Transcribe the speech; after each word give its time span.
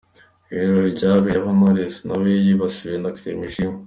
Ibi 0.51 0.61
birori 0.69 0.91
byabereye 0.97 1.39
aho 1.41 1.51
Knowless 1.57 1.95
na 2.07 2.15
we 2.19 2.29
yasabiwe 2.47 2.97
na 3.01 3.13
Clement 3.15 3.49
Ishimwe. 3.49 3.77